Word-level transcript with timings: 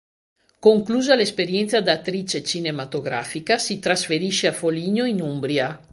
Conclusa 0.57 1.13
l'esperienza 1.13 1.79
da 1.79 1.91
attrice 1.91 2.41
cinematografica 2.43 3.59
si 3.59 3.77
trasferisce 3.77 4.47
a 4.47 4.51
Foligno 4.51 5.05
in 5.05 5.21
Umbria. 5.21 5.79